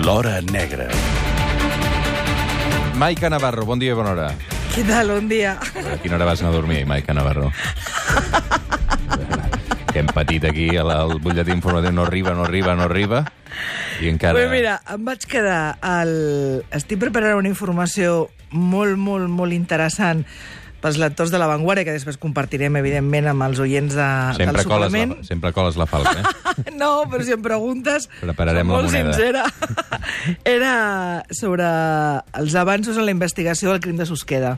[0.00, 0.88] L'Hora Negra.
[2.96, 4.28] Maica Navarro, bon dia i bona hora.
[4.72, 5.10] Què tal?
[5.12, 5.58] Bon dia.
[5.60, 7.50] A quina hora vas anar a dormir, Maica Navarro?
[9.90, 13.24] que hem patit aquí, el, el butlletí informatiu no arriba, no arriba, no arriba,
[14.00, 14.38] i encara...
[14.38, 16.14] Bé, mira, em vaig quedar al...
[16.72, 20.24] Estic preparant una informació molt, molt, molt interessant
[20.80, 24.08] pels lectors de La Vanguardia, que després compartirem, evidentment, amb els oients de,
[24.38, 25.14] Sempre del coles, suplement.
[25.18, 26.72] la, sempre coles la falca, eh?
[26.80, 28.08] No, però si em preguntes...
[28.20, 29.12] Prepararem la moneda.
[29.14, 29.44] sincera.
[30.56, 31.68] Era sobre
[32.40, 34.56] els avanços en la investigació del crim de Susqueda.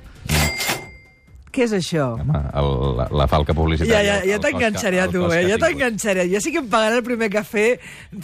[1.52, 2.06] Què és això?
[2.16, 4.00] Home, el, la, la falca Ja, publicitària...
[4.06, 5.42] ja, ja el t'enganxaré a tu, eh?
[5.50, 6.24] Ja t'enganxaré.
[6.32, 7.66] Ja sí que em pagarà el primer cafè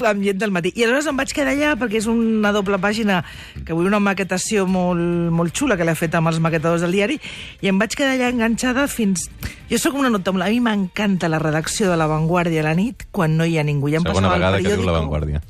[0.09, 0.73] amb llet del matí.
[0.73, 3.21] I aleshores em vaig quedar allà perquè és una doble pàgina
[3.67, 7.21] que vull una maquetació molt, molt xula que l'he fet amb els maquetadors del diari
[7.61, 9.29] i em vaig quedar allà enganxada fins...
[9.69, 10.33] Jo sóc una nota...
[10.33, 13.65] A mi m'encanta la redacció de La Vanguardia a la nit quan no hi ha
[13.67, 13.93] ningú.
[13.93, 15.45] Ja em Segona vegada que diu La Vanguardia.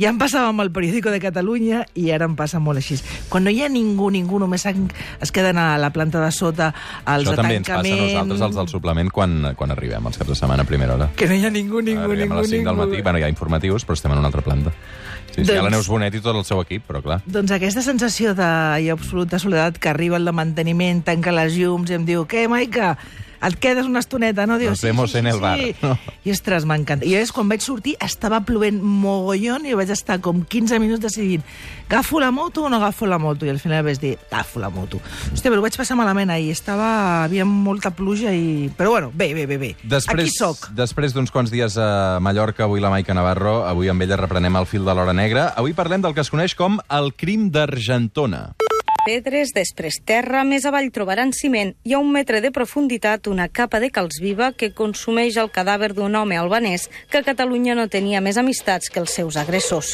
[0.00, 2.98] Ja em passava amb el periòdico de Catalunya i ara em passa molt així.
[3.28, 6.72] Quan no hi ha ningú, ningú, només es queden a la planta de sota
[7.06, 10.30] els Això també ens passa a nosaltres, els del suplement, quan, quan arribem, els caps
[10.34, 11.10] de setmana a primera hora.
[11.16, 12.86] Que no hi ha ningú, ningú, Arribem ningú, a les 5 del ningú.
[12.90, 14.72] matí, bueno, hi ha informatius, però estem en una altra planta.
[15.34, 17.20] Sí, sí, hi ha la Doncs- Neus Bonet i tot el seu equip, però clar.
[17.26, 18.48] Doncs aquesta sensació de
[18.84, 22.46] i absoluta soledat que arriba el de manteniment, tanca les llums i em diu, què,
[22.48, 22.96] Maica?
[23.42, 24.58] Et quedes una estoneta, no?
[24.58, 25.58] Diu, Nos vemos en el bar.
[25.82, 25.96] No.
[26.24, 27.06] I, ostres, m'encanta.
[27.06, 31.44] I és quan vaig sortir, estava plovent mogollon i vaig estar com 15 minuts decidint
[31.94, 33.46] agafo la moto o no agafo la moto?
[33.46, 35.00] I al final vaig dir, agafo la moto.
[35.32, 36.50] Hòstia, però ho vaig passar malament ahir.
[36.52, 37.24] Estava...
[37.24, 38.68] Havia molta pluja i...
[38.76, 39.70] Però bueno, bé, bé, bé, bé.
[39.82, 40.68] Després, Aquí sóc.
[40.74, 44.66] Després d'uns quants dies a Mallorca, avui la Maica Navarro, avui amb ella reprenem el
[44.66, 45.52] fil de l'hora negra.
[45.56, 48.48] Avui parlem del que es coneix com el crim d'Argentona.
[49.04, 53.76] Pedres, després terra, més avall trobaran ciment i a un metre de profunditat una capa
[53.82, 58.24] de calç viva que consumeix el cadàver d'un home albanès que a Catalunya no tenia
[58.24, 59.92] més amistats que els seus agressors.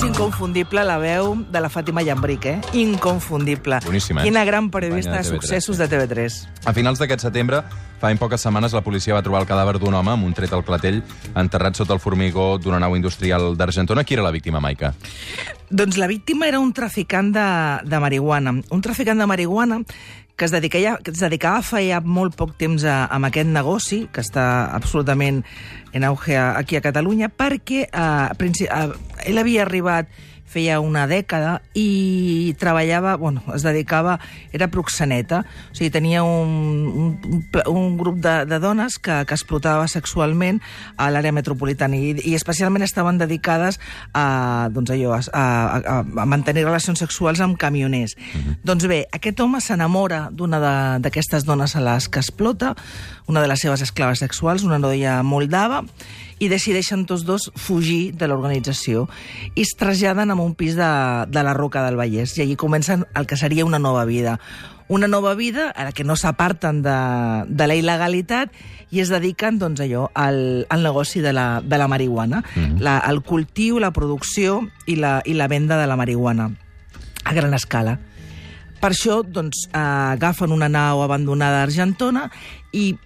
[0.00, 2.60] És inconfundible la veu de la Fàtima Llambric, eh?
[2.80, 3.82] Inconfundible.
[3.84, 4.30] Boníssima, eh?
[4.30, 6.36] Quina gran periodista de de TV3, successos de TV3.
[6.64, 7.58] A finals d'aquest setembre,
[8.00, 10.54] fa ben poques setmanes, la policia va trobar el cadàver d'un home amb un tret
[10.56, 11.02] al clatell
[11.36, 14.06] enterrat sota el formigó d'una nau industrial d'Argentona.
[14.08, 14.94] Qui era la víctima, Maica?
[15.68, 17.46] Doncs la víctima era un traficant de,
[17.84, 18.56] de marihuana.
[18.56, 19.82] Un traficant de marihuana
[20.40, 23.98] que es, dedicava, que es dedicava fa ja molt poc temps a, a aquest negoci,
[24.08, 25.42] que està absolutament
[25.92, 28.88] en auge a- aquí a Catalunya, perquè eh, princi- eh,
[29.28, 30.08] ell havia arribat
[30.50, 34.16] feia una dècada i treballava, bueno, es dedicava,
[34.52, 36.50] era proxeneta, o sigui, tenia un,
[37.22, 40.58] un, un grup de, de dones que, que explotava sexualment
[40.98, 43.78] a l'àrea metropolitana i, i especialment estaven dedicades
[44.12, 45.44] a, doncs allò, a,
[45.78, 48.16] a, a mantenir relacions sexuals amb camioners.
[48.66, 52.74] Doncs bé, aquest home s'enamora d'una de- d'aquestes dones a les que explota,
[53.30, 55.84] una de les seves esclaves sexuals, una noia moldava,
[56.40, 59.02] i decideixen tots dos fugir de l'organització
[59.52, 60.90] i es traslladen a un pis de,
[61.28, 64.38] de la Roca del Vallès i allí comencen el que seria una nova vida.
[64.88, 66.96] Una nova vida a la que no s'aparten de,
[67.46, 68.50] de la il·legalitat
[68.90, 72.80] i es dediquen doncs, allò, al, al negoci de la, de la marihuana, mm -hmm.
[72.80, 76.50] la, el cultiu, la producció i la, i la venda de la marihuana
[77.24, 77.98] a gran escala.
[78.80, 82.30] Per això, doncs, eh, agafen una nau abandonada a Argentona
[82.72, 82.96] i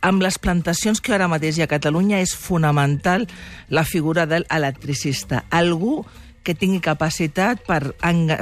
[0.00, 3.26] amb les plantacions que ara mateix hi ha a Catalunya és fonamental
[3.68, 5.44] la figura de l'electricista.
[5.50, 6.04] Algú
[6.48, 7.92] que tingui capacitat per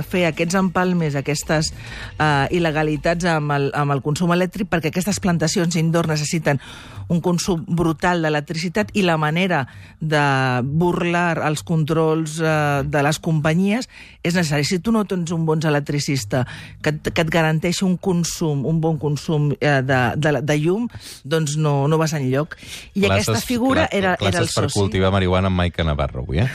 [0.07, 5.75] fer aquests empalmes, aquestes uh, il·legalitats amb el, amb el consum elèctric, perquè aquestes plantacions
[5.81, 6.63] indoor necessiten
[7.11, 9.61] un consum brutal d'electricitat i la manera
[10.03, 10.23] de
[10.67, 13.87] burlar els controls uh, de les companyies
[14.27, 14.67] és necessari.
[14.67, 16.45] Si tu no tens un bon electricista
[16.83, 20.89] que, et- que et garanteixi un consum, un bon consum uh, de, de, de llum,
[21.25, 22.57] doncs no, no vas enlloc.
[22.99, 24.81] I aquesta figura era, era el classes per soci.
[24.81, 26.51] cultivar marihuana amb Maica Navarro, avui, eh?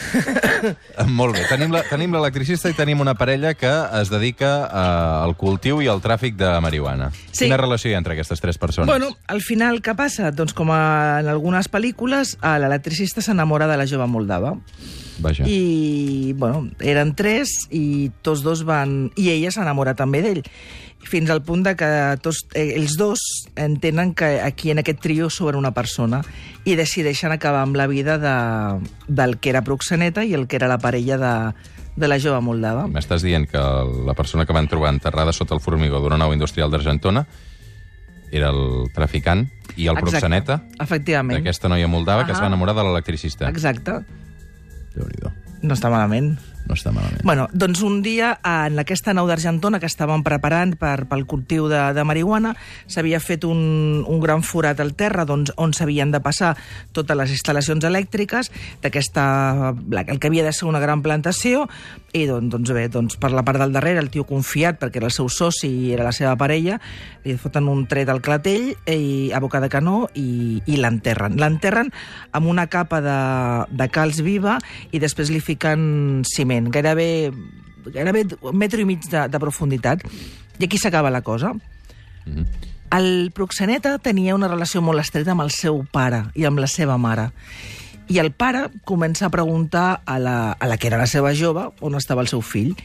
[1.07, 1.40] Molt bé.
[1.71, 3.69] La- tenim l'electricista i tenim una parella que
[4.01, 7.11] es dedica eh, al cultiu i al tràfic de marihuana.
[7.31, 7.45] Sí.
[7.45, 8.87] Quina relació hi ha entre aquestes tres persones?
[8.87, 10.31] Bueno, al final, què passa?
[10.31, 14.55] Doncs com a, en algunes pel·lícules, l'electricista s'enamora de la jove moldava.
[15.19, 15.45] Vaja.
[15.47, 19.11] I, bueno, eren tres i tots dos van...
[19.19, 20.41] I ella s'enamora també d'ell.
[21.01, 21.89] Fins al punt de que
[22.21, 23.21] tots, eh, els dos
[23.55, 26.21] entenen que aquí en aquest trio sobre una persona
[26.63, 28.35] i decideixen acabar amb la vida de,
[29.07, 31.33] del que era proxeneta i el que era la parella de,
[31.95, 32.85] de la jove moldava.
[32.87, 33.61] M'estàs dient que
[34.05, 37.25] la persona que van trobar enterrada sota el formigó d'una nau industrial d'Argentona
[38.31, 40.21] era el traficant i el Exacte.
[40.21, 40.61] proxeneta
[41.33, 43.49] d'aquesta noia moldava que es va enamorar de l'electricista.
[43.49, 44.01] Exacte.
[44.95, 45.31] Déu-n'hi-do.
[45.61, 46.33] No està malament.
[46.71, 47.21] No està malament.
[47.27, 51.81] Bueno, doncs un dia en aquesta nau d'Argentona que estaven preparant per, pel cultiu de,
[51.95, 52.53] de marihuana
[52.87, 56.53] s'havia fet un, un gran forat al terra doncs, on s'havien de passar
[56.95, 58.51] totes les instal·lacions elèctriques
[58.81, 59.25] d'aquesta,
[60.07, 61.67] el que havia de ser una gran plantació
[62.15, 65.11] i doncs, doncs bé, doncs per la part del darrere el tio confiat perquè era
[65.11, 66.79] el seu soci i era la seva parella
[67.23, 71.37] li foten un tret al clatell i, a boca de canó i, i l'enterren.
[71.39, 71.91] L'enterren
[72.35, 73.17] amb una capa de,
[73.69, 74.57] de calç viva
[74.91, 77.31] i després li fiquen ciment, gairebé,
[77.87, 80.03] gairebé un metre i mig de, de profunditat.
[80.59, 81.53] I aquí s'acaba la cosa.
[81.53, 82.45] Mm -hmm.
[82.91, 86.97] El proxeneta tenia una relació molt estreta amb el seu pare i amb la seva
[86.97, 87.31] mare.
[88.11, 91.69] I el pare comença a preguntar a la, a la que era la seva jove
[91.79, 92.75] on estava el seu fill.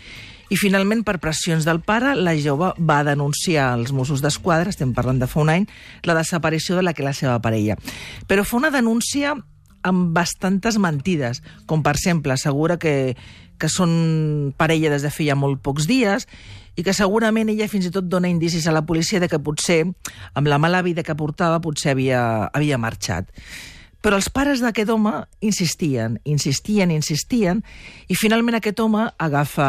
[0.49, 5.19] I finalment, per pressions del pare, la jove va denunciar als Mossos d'Esquadra, estem parlant
[5.19, 5.67] de fa un any,
[6.07, 7.75] la desaparició de la que la seva parella.
[8.31, 9.35] Però fa una denúncia
[9.87, 13.15] amb bastantes mentides, com per exemple assegura que,
[13.59, 16.27] que són parella des de feia molt pocs dies
[16.77, 19.85] i que segurament ella fins i tot dona indicis a la policia de que potser,
[20.35, 22.21] amb la mala vida que portava, potser havia,
[22.53, 23.31] havia marxat.
[24.07, 25.11] Però els pares d'aquest home
[25.43, 27.65] insistien, insistien, insistien,
[28.07, 29.65] i finalment aquest home agafa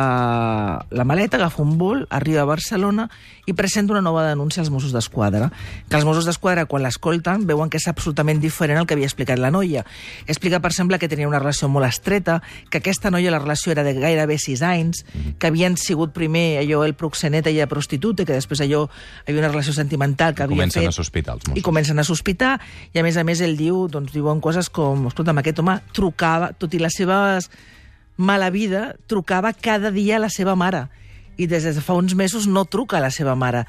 [0.93, 3.07] la maleta, agafa un vol, arriba a Barcelona
[3.49, 5.47] i presenta una nova denúncia als Mossos d'Esquadra.
[5.89, 9.41] Que els Mossos d'Esquadra, quan l'escolten, veuen que és absolutament diferent al que havia explicat
[9.41, 9.81] la noia.
[10.27, 12.37] Explica, per exemple, que tenia una relació molt estreta,
[12.69, 15.01] que aquesta noia la relació era de gairebé sis anys,
[15.39, 19.47] que havien sigut primer allò el proxenet i la prostituta, que després allò hi havia
[19.47, 20.93] una relació sentimental que havia comencen fet...
[20.93, 21.57] a sospitar els Mossos.
[21.57, 22.53] I comencen a sospitar,
[22.93, 26.51] i a més a més ell diu, doncs diuen coses com, escolta'm, aquest home trucava,
[26.59, 27.39] tot i la seva
[28.17, 30.87] mala vida, trucava cada dia a la seva mare.
[31.37, 33.63] I des de fa uns mesos no truca a la seva mare.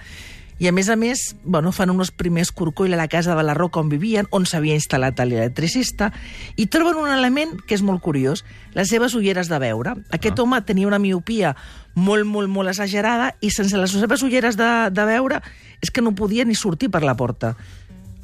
[0.58, 3.54] I a més a més, bueno, fan uns primers corcoll a la casa de la
[3.54, 6.10] Roca on vivien, on s'havia instal·lat l'electricista,
[6.58, 8.42] i troben un element que és molt curiós,
[8.74, 9.94] les seves ulleres de veure.
[10.10, 10.42] Aquest ah.
[10.42, 11.54] home tenia una miopia
[11.94, 15.38] molt, molt, molt exagerada i sense les seves ulleres de, de veure
[15.78, 17.54] és que no podia ni sortir per la porta.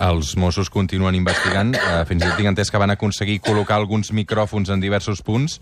[0.02, 1.75] Els Mossos continuen investigant.
[1.75, 5.61] Eh, fins i tot tinc entès que van aconseguir col·locar alguns micròfons en diversos punts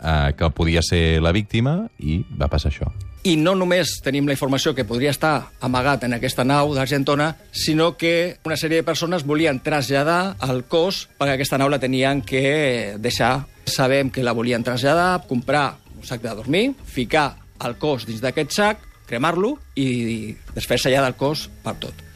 [0.00, 2.88] eh, que podia ser la víctima i va passar això.
[3.24, 7.94] I no només tenim la informació que podria estar amagat en aquesta nau d'Argentona, sinó
[7.96, 12.96] que una sèrie de persones volien traslladar el cos perquè aquesta nau la tenien que
[13.00, 13.46] deixar.
[13.64, 17.30] Sabem que la volien traslladar, comprar un sac de dormir, ficar
[17.64, 22.13] el cos dins d'aquest sac, cremar-lo i desfer-se ja del cos per tot.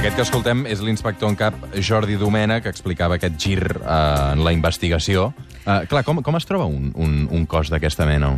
[0.00, 4.44] Aquest que escoltem és l'inspector en cap Jordi Domena, que explicava aquest gir eh, en
[4.46, 5.32] la investigació.
[5.64, 8.36] Eh, clar, com, com es troba un, un, un cos d'aquesta mena?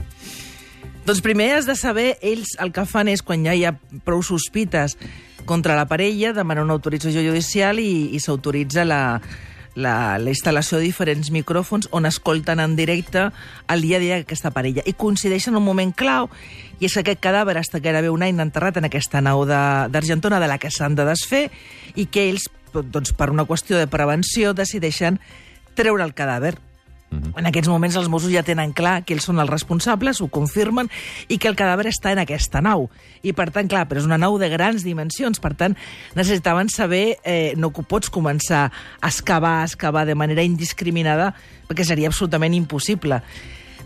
[1.06, 3.74] Doncs primer has de saber, ells el que fan és, quan ja hi ha
[4.06, 4.96] prou sospites
[5.44, 9.02] contra la parella, demanar una autorització judicial i, i s'autoritza la,
[9.74, 13.28] la, la instal·lació de diferents micròfons on escolten en directe
[13.72, 14.84] el dia a dia d'aquesta parella.
[14.86, 16.28] I coincideixen en un moment clau,
[16.80, 20.46] i és que aquest cadàver està gairebé un any enterrat en aquesta nau d'Argentona de,
[20.46, 21.46] de la que s'han de desfer
[21.94, 25.20] i que ells, doncs, per una qüestió de prevenció, decideixen
[25.78, 26.56] treure el cadàver.
[27.12, 30.90] En aquests moments els Mossos ja tenen clar que ells són els responsables, ho confirmen,
[31.28, 32.88] i que el cadàver està en aquesta nau.
[33.22, 35.76] I per tant, clar, però és una nau de grans dimensions, per tant,
[36.18, 38.70] necessitaven saber, eh, no que pots començar
[39.00, 41.34] a excavar, a excavar de manera indiscriminada,
[41.68, 43.22] perquè seria absolutament impossible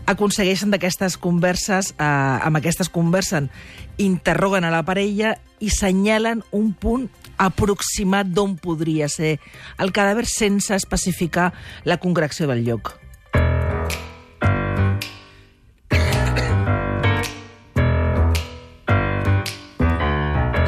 [0.07, 3.49] aconsegueixen d'aquestes converses, eh, amb aquestes conversen,
[3.97, 9.37] interroguen a la parella i senyalen un punt aproximat d'on podria ser
[9.77, 11.51] el cadàver sense especificar
[11.83, 13.06] la congregació del lloc.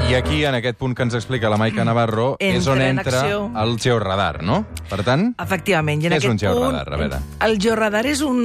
[0.10, 3.20] I aquí, en aquest punt que ens explica la Maica Navarro, entra és on entra
[3.62, 4.64] el georradar, no?
[4.90, 6.02] Per tant, Efectivament.
[6.02, 6.88] I en què és un georradar?
[6.88, 7.20] Punt, a veure.
[7.46, 8.40] El georradar és un,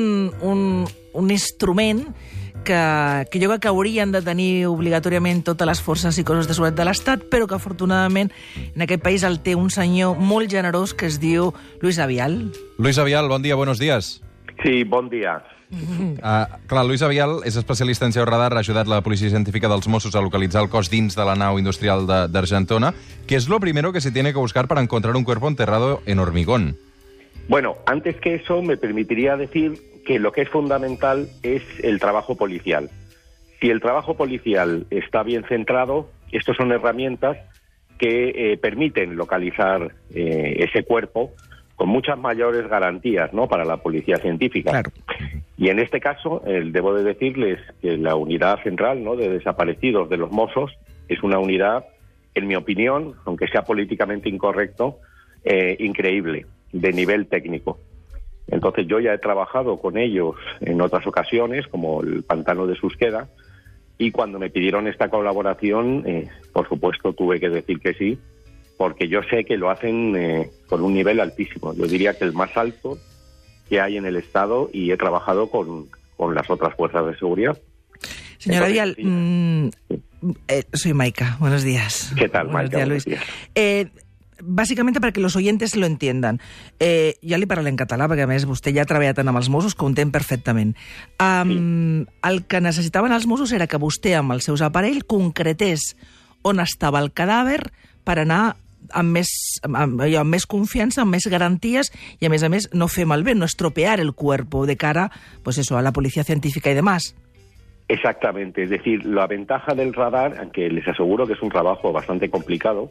[0.44, 0.84] un,
[1.16, 2.02] un instrument
[2.68, 2.82] que,
[3.32, 6.82] que jo crec que haurien de tenir obligatòriament totes les forces i coses de seguretat
[6.82, 8.28] de l'Estat, però que afortunadament
[8.66, 12.42] en aquest país el té un senyor molt generós que es diu Luis Avial.
[12.76, 14.18] Luis Avial, bon dia, buenos días.
[14.60, 15.40] Sí, bon dia.
[15.70, 20.14] Uh, clar, Luis Avial és especialista en georradar, ha ajudat la policia científica dels Mossos
[20.14, 22.92] a localitzar el cos dins de la nau industrial d'Argentona.
[23.26, 26.18] ¿Qué es lo primero que se tiene que buscar para encontrar un cuerpo enterrado en
[26.18, 26.76] hormigón?
[27.48, 32.36] Bueno, antes que eso me permitiría decir que lo que es fundamental es el trabajo
[32.36, 32.90] policial.
[33.60, 37.38] Si el trabajo policial está bien centrado, estas son herramientas
[37.98, 41.32] que eh, permiten localizar eh, ese cuerpo
[41.76, 43.48] con muchas mayores garantías ¿no?
[43.48, 44.70] para la policía científica.
[44.70, 44.90] Claro.
[45.56, 50.16] Y en este caso, eh, debo de decirles que la unidad central de desaparecidos de
[50.16, 50.72] los Mossos
[51.08, 51.84] es una unidad,
[52.34, 54.98] en mi opinión, aunque sea políticamente incorrecto,
[55.44, 57.78] eh, increíble, de nivel técnico.
[58.48, 63.28] Entonces yo ya he trabajado con ellos en otras ocasiones, como el pantano de Susqueda,
[63.96, 68.18] y cuando me pidieron esta colaboración, eh, por supuesto tuve que decir que sí,
[68.76, 71.74] porque yo sé que lo hacen eh, con un nivel altísimo.
[71.74, 72.98] Yo diría que el más alto
[73.68, 77.58] que hay en el Estado y he trabajado con, con las otras fuerzas de seguridad.
[78.38, 79.04] Señora Vial, sí.
[79.04, 79.68] mm,
[80.48, 81.36] eh, soy Maika.
[81.40, 82.12] Buenos días.
[82.16, 82.76] ¿Qué tal, Buenos Maika?
[82.76, 83.18] días, Buenos Luis.
[83.18, 83.24] días.
[83.54, 83.86] Eh,
[84.44, 86.40] bàsicament perquè los oyentes lo entiendan.
[86.82, 89.48] Eh, ja li parlaré en català, perquè a més vostè ja ha treballat amb els
[89.48, 90.74] Mossos que ho entén perfectament.
[91.22, 95.94] Um, El que necessitaven els Mossos era que vostè, amb els seus aparells, concretés
[96.42, 97.70] on estava el cadàver
[98.04, 98.56] per anar
[98.92, 99.28] amb més,
[99.62, 103.06] amb, allò, amb més confiança, amb més garanties i, a més a més, no fer
[103.06, 105.10] malbé, no estropear el cuerpo de cara
[105.42, 107.14] pues eso, a la policía científica y demás.
[107.86, 112.30] Exactamente, es decir, la ventaja del radar, aunque les aseguro que es un trabajo bastante
[112.30, 112.88] complicado,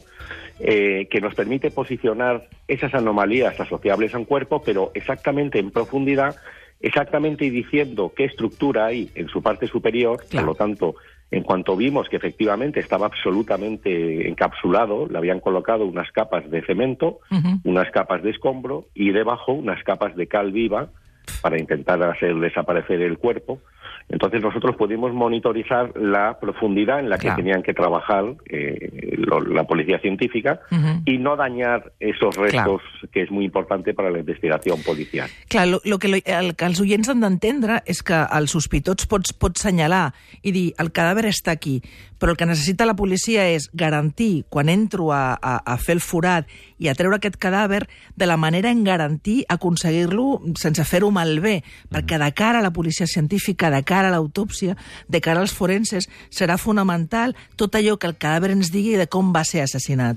[0.60, 6.36] eh, que nos permite posicionar esas anomalías asociables a un cuerpo, pero exactamente en profundidad,
[6.80, 10.46] exactamente y diciendo qué estructura hay en su parte superior, Claro.
[10.46, 10.94] por lo tanto,
[11.34, 17.18] en cuanto vimos que efectivamente estaba absolutamente encapsulado, le habían colocado unas capas de cemento,
[17.64, 20.90] unas capas de escombro y debajo unas capas de cal viva
[21.44, 23.60] para intentar hacer desaparecer el cuerpo.
[24.08, 27.36] Entonces nosotros pudimos monitorizar la profundidad en la que Claro.
[27.36, 31.02] tenían que trabajar eh, lo- la policía científica Ujú.
[31.06, 32.80] y no dañar esos restos,
[33.12, 35.28] que es muy importante para la investigación policial.
[35.48, 39.06] Clar, lo, lo que, lo, el que els oients han d'entendre és que els sospitots
[39.08, 41.80] pots, pots senyalar i dir el cadàver està aquí,
[42.20, 46.04] però el que necessita la policia és garantir, quan entro a, a, a fer el
[46.04, 46.48] forat
[46.78, 47.84] i a treure aquest cadàver,
[48.16, 53.06] de la manera en garantir aconseguir-lo sense fer-ho malbé, perquè de cara a la policia
[53.06, 54.76] científica, de cara a l'autòpsia,
[55.08, 59.32] de cara als forenses, serà fonamental tot allò que el cadàver ens digui de com
[59.34, 60.16] va ser assassinat.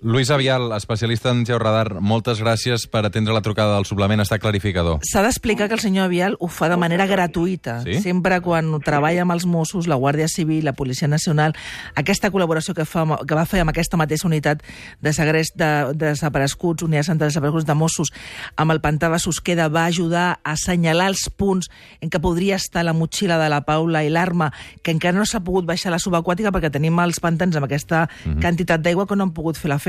[0.00, 5.00] Luis Avial, especialista en georradar, moltes gràcies per atendre la trucada del suplement, està clarificador.
[5.02, 7.80] S'ha d'explicar que el senyor Avial ho fa de manera gratuïta.
[7.82, 7.96] Sí?
[8.04, 11.56] Sempre quan treballa amb els Mossos, la Guàrdia Civil, la Policia Nacional,
[11.98, 14.62] aquesta col·laboració que, fa, que va fer amb aquesta mateixa unitat
[15.02, 18.14] de segrest de, de desapareguts, unitat de desapareguts de Mossos,
[18.54, 22.86] amb el pantà de Susqueda, va ajudar a assenyalar els punts en què podria estar
[22.86, 26.54] la motxilla de la Paula i l'arma, que encara no s'ha pogut baixar la subaquàtica
[26.54, 28.06] perquè tenim els pantans amb aquesta
[28.38, 29.87] quantitat d'aigua que no han pogut fer la feina,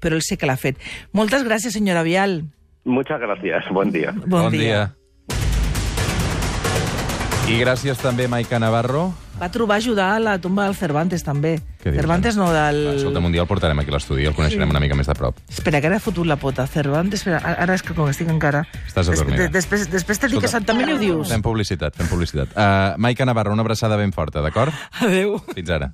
[0.00, 0.80] però ell sé que l'ha fet.
[1.12, 2.44] Moltes gràcies, senyora Vial.
[2.84, 3.64] Muchas gracias.
[3.70, 4.12] Buen día.
[4.26, 4.94] Bon, dia.
[7.44, 9.10] I gràcies també, Maica Navarro.
[9.36, 11.58] Va trobar ajudar a la tomba del Cervantes, també.
[11.82, 12.78] Què dius, Cervantes no, del...
[12.94, 15.40] escolta, un dia el portarem aquí a l'estudi, el coneixerem una mica més de prop.
[15.52, 16.64] Espera, que ara he fotut la pota.
[16.70, 18.62] Cervantes, espera, ara és que com estic encara...
[18.86, 19.42] Estàs adormida.
[19.42, 21.34] Des, després, després te dic Escolta, exactament i ho dius.
[21.34, 22.54] Fem publicitat, fem publicitat.
[22.54, 24.72] Uh, Maica Navarro, una abraçada ben forta, d'acord?
[25.04, 25.36] Adéu.
[25.52, 25.90] Fins ara.